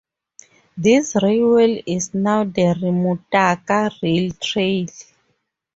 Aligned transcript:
This 0.75 1.15
railway 1.21 1.83
is 1.85 2.11
now 2.15 2.43
the 2.43 2.73
Rimutaka 2.73 4.01
Rail 4.01 4.31
Trail. 4.41 4.87